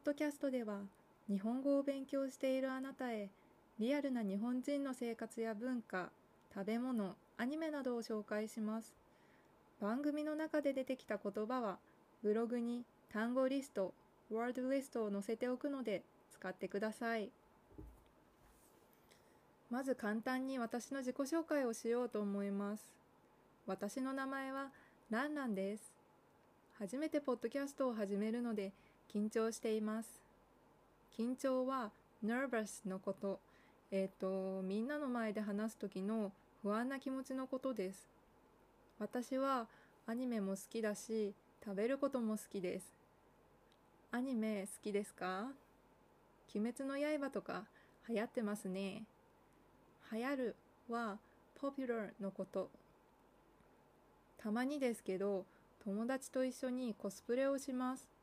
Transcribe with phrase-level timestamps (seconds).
[0.00, 0.78] ッドキャストでは
[1.28, 3.28] 日本語を勉強しているあなたへ
[3.78, 6.08] リアルな日本人の生活や文化
[6.54, 8.94] 食べ物アニメなどを紹介します。
[9.80, 11.78] 番組の中で出てきた言葉は
[12.22, 13.92] ブログに単語リスト
[14.30, 17.30] ワードリストを載せておくので使ってください。
[19.70, 22.92] まず簡単に私の自己紹介をしようと思います。
[23.66, 24.68] 私の名前は
[25.10, 25.92] ランランです。
[26.78, 28.72] 初めてポッドキャストを始めるので
[29.12, 30.22] 緊張しています。
[31.18, 31.90] 緊張は
[32.24, 33.40] nervous のこと。
[33.90, 36.30] えっ、ー、とみんなの前で話す時の
[36.62, 38.08] 不安な気持ちのことです。
[39.00, 39.66] 私は
[40.06, 42.86] アニメも好きだし食べることも好きです。
[44.12, 45.48] アニメ好きですか？
[46.54, 47.64] 鬼滅の刃とか
[48.08, 49.02] 流行ってますね。
[50.12, 50.56] 流行る
[50.88, 51.18] は
[51.60, 52.70] popular のこと。
[54.38, 55.44] たまにですけど
[55.84, 58.19] 友達と一緒にコスプレをします。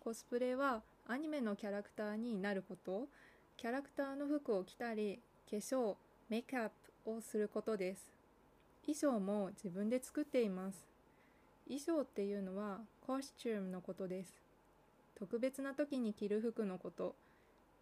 [0.00, 3.08] コスプレはアニメのキャラクターになること。
[3.56, 5.18] キャラクターの服を着たり
[5.50, 5.96] 化粧
[6.28, 6.70] メイクアッ
[7.04, 8.12] プをすることです。
[8.86, 10.86] 衣装も自分で作っています。
[11.66, 14.32] 衣装っていうのはコスチュームのことです。
[15.18, 17.16] 特別な時に着る服のこと。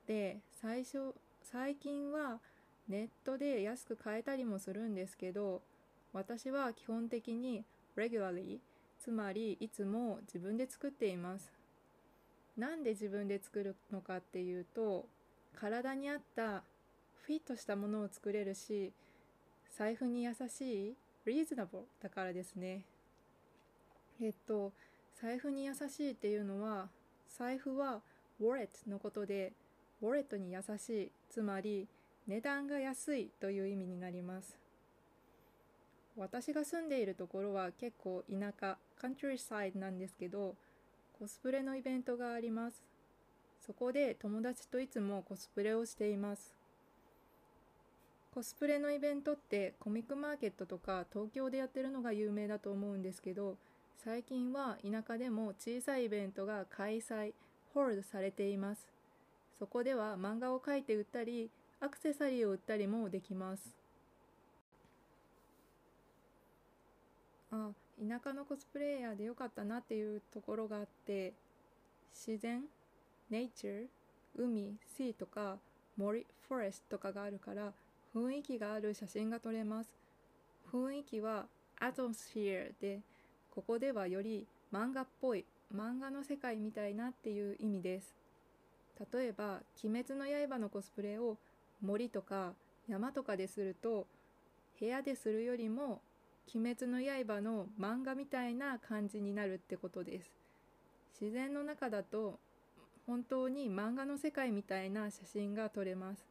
[0.06, 2.40] で最初最近は
[2.88, 5.60] ネットで安く買えたりもするんですけど
[6.12, 7.64] 私は基本的に
[7.96, 8.58] regularly
[8.98, 11.52] つまりいつも自分で作っています。
[12.56, 15.06] なんで自分で作るのかっていうと
[15.54, 16.62] 体に合った
[17.22, 18.92] フィットしたものを作れるし
[19.76, 20.94] 財布に優しい
[21.26, 22.82] reasonable だからですね。
[24.22, 24.72] えっと
[25.20, 26.88] 財布に優しいっていうのは
[27.38, 28.00] 財布は
[28.40, 29.52] wallet のことで
[30.02, 31.88] ウォレットに優しいつまり
[32.26, 34.56] 値段が安いという意味になります。
[36.16, 40.54] 私が住んでいるところは結構田舎カントリーサイドなんですけど
[41.18, 42.82] コスプレのイベントがあります。
[43.66, 46.54] そこで友達といつもコスプレをしています。
[48.34, 53.56] コスプレのイベントってコミックマーケットとか東京でやってるのが有名だと思うんですけど
[54.04, 57.32] 最近は田舎でも小さいイベントが開催
[57.72, 58.86] ホールドされています。
[59.58, 63.74] そこでは漫画を描いて売ったりアクセサリーを売ったりもできます。
[67.50, 71.32] あ田舎のコスプレイヤーでよかったなっていうところがあって
[72.12, 72.62] 自然
[73.30, 73.86] ネイチャー
[74.38, 75.56] 海シーとか
[75.96, 77.72] 森フォレストとかがあるから
[78.14, 79.90] 雰囲気がある写真が撮れます。
[80.72, 81.46] 雰囲気は
[81.80, 83.00] アトスフィアで
[83.50, 88.14] ここではより漫画っぽい漫画の世界みたいなっていう意味です。
[89.12, 91.36] 例えば「鬼滅の刃」のコスプレを
[91.80, 92.54] 森とか
[92.88, 94.06] 山とかですると
[94.78, 96.00] 部屋でするよりも
[96.54, 100.30] 鬼滅の刃の漫画みたいな感じになるってことです。
[101.20, 102.38] 自然の中だと
[103.06, 106.24] 本当に漫画の世界みたいな写真が撮れます。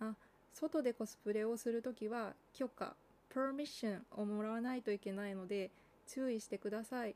[0.00, 0.14] あ
[0.52, 2.94] 外でコスプレをするときは許可
[3.34, 5.70] permission をもらわないといけないので
[6.06, 7.14] 注意してください。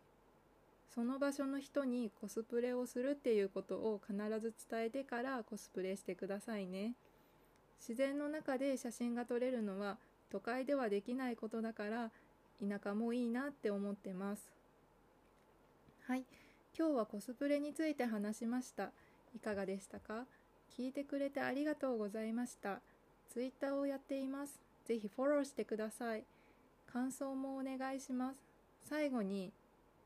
[0.95, 6.95] その場所の人にコスプレをするっていうことを必ず伝えてからコスプレしてくださいね。
[7.81, 9.97] 自然の中で写真が撮れるのは
[10.33, 12.11] 都会ではできないことだから
[12.67, 14.43] 田舎もいいなって思ってます。
[16.07, 16.25] はい。
[16.77, 18.91] 今日はコスプレについて話しました。
[19.37, 20.25] いかがでしたか？
[20.77, 22.81] 聞いてくれてありがとうございました。
[23.31, 24.59] ツイッターをやっています。
[24.87, 26.25] ぜひフォローしてください。
[26.91, 28.39] 感想もお願いします。
[28.89, 29.53] 最後に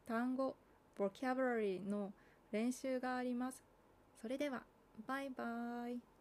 [0.08, 0.56] 単語
[0.98, 2.12] vocabulary の
[2.50, 3.62] 練習があります。
[4.20, 4.62] それでは
[5.06, 5.44] バイバ
[5.88, 6.15] イ。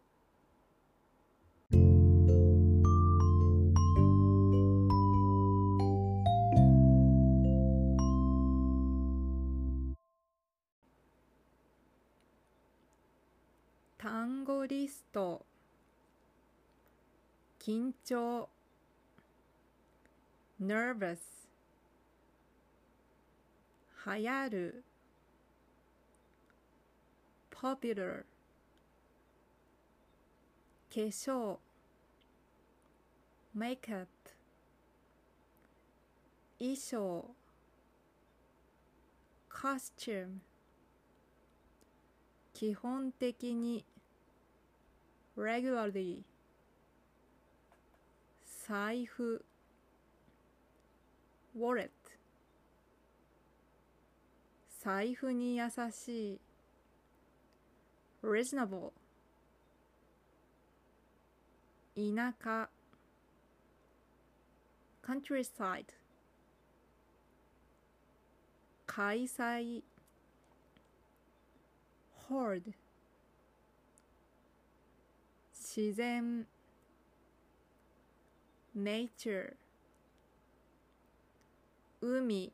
[14.26, 15.46] 単語リスト
[17.60, 18.48] 緊張
[20.60, 21.18] nervous
[24.04, 24.84] 流行る
[27.52, 28.24] popular
[30.92, 31.58] 化粧
[33.56, 34.08] makeup
[36.58, 37.26] 衣装
[39.48, 40.40] costume
[42.52, 43.84] 基本的に
[45.36, 46.24] regularly
[48.66, 49.44] 財布
[51.56, 51.90] wallet
[54.82, 56.40] 財布に優しい
[58.22, 58.92] reasonable
[61.94, 62.68] 田舎
[65.02, 65.86] countryside
[68.86, 69.82] 開催
[72.28, 72.72] hold
[75.76, 76.46] 自然
[78.74, 79.56] nature
[82.00, 82.50] 海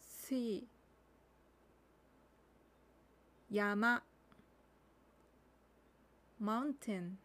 [0.00, 0.64] sea
[3.48, 4.02] 山
[6.40, 7.18] mountain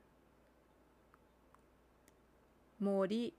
[2.80, 3.34] 森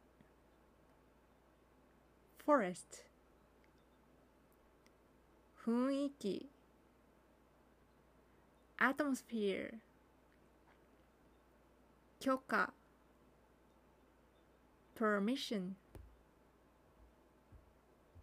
[2.45, 3.05] forest
[5.65, 6.51] 雰囲気
[8.79, 9.79] atmosphere
[12.21, 12.75] 許可
[14.95, 15.75] permission